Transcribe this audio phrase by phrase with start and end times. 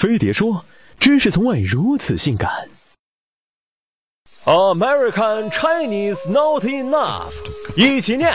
[0.00, 0.64] 飞碟说
[0.98, 2.70] ：“知识从外如此性感。”
[4.46, 7.30] American Chinese not enough，
[7.76, 8.34] 一起念。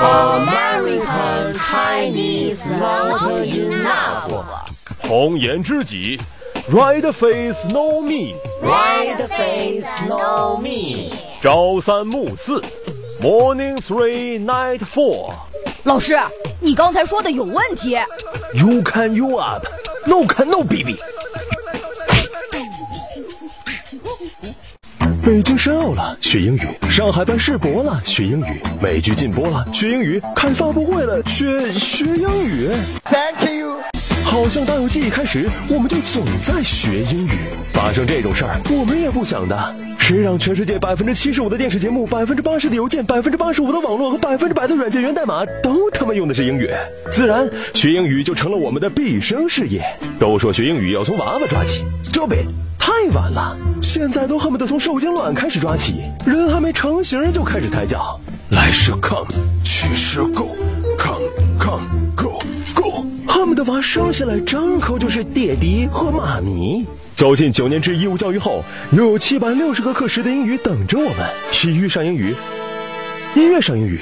[0.00, 4.44] American Chinese not enough。
[5.06, 6.20] 红颜知己
[6.68, 8.34] ，Red face no me。
[8.60, 11.16] Red face no me。
[11.40, 12.60] 朝三暮四
[13.22, 15.32] ，Morning three night four。
[15.84, 16.18] 老师，
[16.58, 17.96] 你刚才说的有问题。
[18.54, 19.36] You can you
[20.04, 20.96] up，No can no baby。
[25.24, 32.68] 北京申奥了，学英语；上海办世博了，学英语；美剧禁播了，学英语；开发布会了，学学英语。
[33.04, 33.80] Thank you。
[34.22, 37.30] 好像打有记忆开始，我们就总在学英语。
[37.72, 39.74] 发生这种事儿，我们也不想的。
[40.06, 46.68] 谁让全世界百分之七十五的电视节目、百分之八十的邮件、百分之八十五的网络和百分之百的软件源代码都他妈用的是英语？
[47.10, 49.82] 自然，学英语就成了我们的毕生事业。
[50.18, 53.56] 都说学英语要从娃娃抓起，Stupid，太晚了。
[53.80, 58.20] 现在都恨不得从受精卵开始抓起，人还没成型就开始抬脚。
[58.50, 59.32] 来是 come，
[59.64, 62.38] 去是 go，come come go
[62.74, 63.06] go。
[63.26, 66.84] 恨不得娃生下来张口就是爹地和妈咪。
[67.24, 71.26] 走进九年制义务教育后，拥有七百六十个课时的英语等着我们。
[71.50, 72.34] 体育上英语，
[73.34, 73.98] 音乐上英语，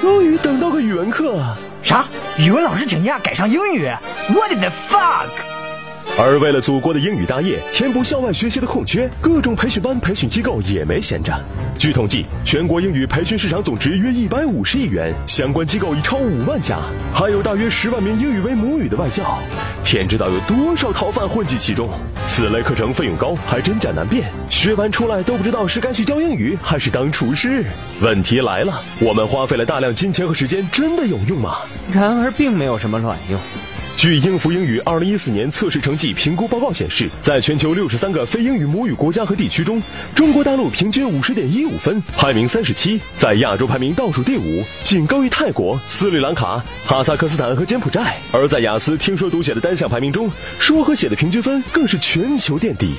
[0.00, 1.40] 终于等到个语文课。
[1.84, 2.04] 啥？
[2.36, 3.88] 语文老师请假改上英语
[4.28, 5.55] ？What the fuck！
[6.18, 11.38] 而为了祖国的英语大业，填补校外学习的空缺，各种培训班、培训机构也没闲着。
[11.78, 16.78] 据统计，全国英语培训市场总值约一百五十亿元，相关机构已超五万家，
[17.12, 19.38] 还有大约十万名英语为母语的外教。
[19.84, 21.86] 天知道有多少逃犯混迹其中。
[22.26, 27.62] 此类课程费用高，还真假难辨，学完出来都不知道是该去教英语还是当厨师。
[28.00, 31.58] 问题来了，我们花费了大量金钱和时间，真的有用吗？
[31.92, 33.38] 然而并没有什么卵用。
[33.96, 39.82] 据英孚英语二零一四年测试成绩评估报告显示，在全球六十三个非英语母语国家和地区中，
[40.14, 48.18] 中国大陆平均五十点一五分，排名三十七，在亚洲排名倒数第五，仅高于泰国、斯里兰卡、哈萨克斯坦和柬埔寨。
[48.32, 52.92] 而在雅思听说读写的单项排名中，说和写的平均分更是全球垫底。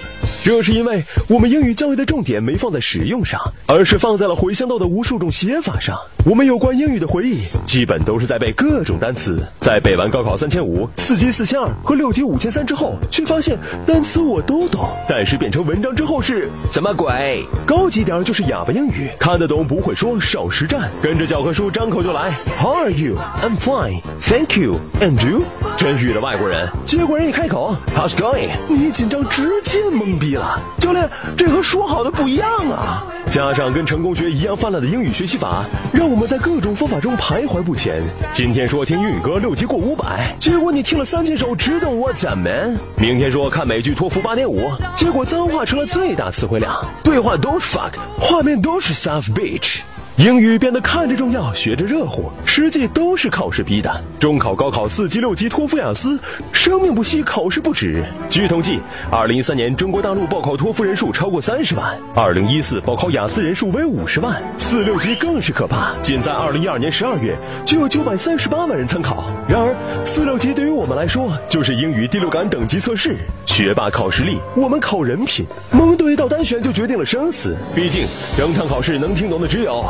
[0.43, 5.95] 这是因为我们英语教育的重点没放在使用上，而是放在了回乡到的无数种写法上。
[6.25, 9.45] 我们有关英语的回忆，基本都是在背各种单词。
[9.59, 17.43] 在背完高考三千五、四级四千二和六级五千三之后，却发现单词我都懂，但是变成文章之后是什么鬼？
[17.65, 22.31] 高级点就是哑巴英语，看得懂不会说少实战，跟着教科书张口就来。
[22.59, 23.17] How are you?
[23.41, 24.79] I'm fine, thank you.
[24.99, 25.43] And you?
[25.77, 28.49] 真遇了外国人，结果人一开口，How's going？
[28.67, 30.59] 你紧张直接懵逼了。
[30.79, 33.05] 教练，这和说好的不一样啊！
[33.29, 38.01] 加上跟成功学一样泛滥的英语学习法，让我们在各种方法中徘徊不前。
[38.31, 42.77] 今天说听英语歌六级过五百，结果你听了三千首只懂 What's up man。
[42.95, 46.73] 明天说看美剧托福八点五，结果脏话成了最大词汇量，
[47.03, 49.79] 对话都是 fuck，画面都是 soft bitch。
[50.17, 54.03] 英语变得看着重要，学着热乎，实际都是考试逼的。
[54.19, 56.19] 中考、高考、四级、六级、托福、雅思，
[56.51, 58.03] 生命不息，考试不止。
[58.27, 58.79] 据统计，
[59.11, 69.31] 二零一三年中国大陆报考托福人数超过三十万，二零一四报考雅思人数为五十万，四六级更是可怕，仅在二零一二年十二月就有九百三十八万人参考。
[69.47, 75.45] 然而，四六级对于我们来说就是英语第六感等级测试，学霸考实力，我们考人品。
[75.71, 79.85] 蒙对一道单选就决定了生死，毕竟整场考试能听懂的只有。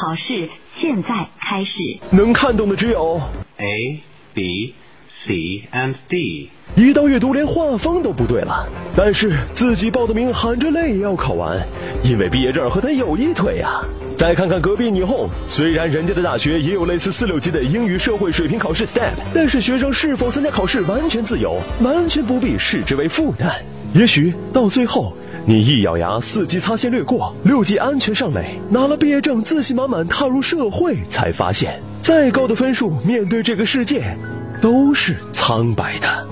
[0.00, 0.48] 考试
[0.80, 1.72] 现在开始。
[2.10, 3.20] 能看懂的只有
[3.58, 4.00] A,
[4.32, 4.72] B,
[5.26, 6.48] C, and D。
[6.74, 8.66] 一到阅读连画风都不对了，
[8.96, 11.60] 但是自己报的名含着泪也要考完，
[12.02, 13.84] 因为毕业证和他有一腿呀、
[14.16, 23.52] 再看看隔壁霓虹，虽然人家的大学也有类似四六级的英语社会水平考试 STEP，但是学生是否参加考试完全自由，完全不必视之为负担。
[23.92, 25.12] 也许到最后。
[25.46, 34.16] 你一咬牙，四级擦线略过，六级安全上垒，拿了毕业证，自信满满踏入社会，才发现，再高的分数，面对这个世界，
[34.60, 36.26] 都是苍白的。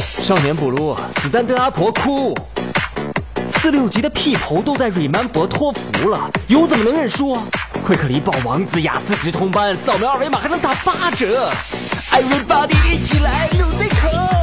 [0.00, 2.34] 少年不如子弹跟阿婆哭。
[3.48, 7.42] 四六级的屁猴都在 remember 托福了，有怎么能认输啊？
[7.84, 11.50] 快克里报王子雅思直通班，扫描二维码还能打八折。
[12.12, 14.35] Everybody 一起来 music！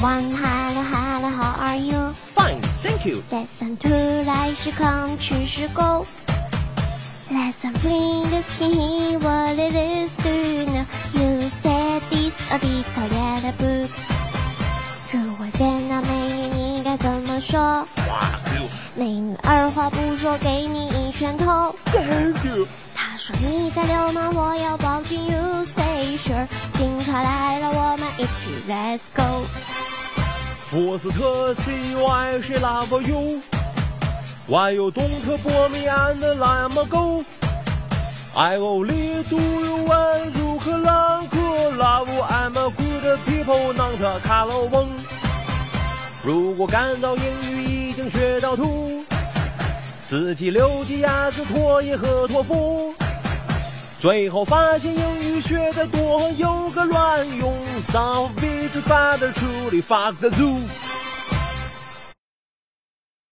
[0.00, 2.12] One, hello, hello, how are you?
[2.34, 3.22] Fine, thank you.
[3.30, 6.06] Lesson two, 来是 come, 去是 go.
[7.30, 10.84] Lesson three, looking here, what it is, you know?
[11.14, 13.90] You said this a bit of a book.
[15.12, 17.86] 如果见到美女，你该怎么说？
[18.94, 21.74] 美女二话不说，给你一拳头。
[21.84, 22.00] 她
[22.42, 22.66] 说。
[23.16, 25.24] 说你在流氓，我要报警。
[25.24, 29.46] You say sure，警察来了，我们一起 Let's go。
[30.68, 39.38] 福斯特 C Y 是 love you，Why you don't bore me and let me go？I only do
[39.38, 41.38] you one，如何让可
[41.70, 44.88] love I'm a good people，not color one。
[46.22, 49.02] 如果感到英语已经学到吐，
[50.02, 52.92] 四级、六级、雅思、托业和托福，
[54.06, 60.85] 最后发现英语学的多有个乱用，Some bitch father truly fuck the zoo。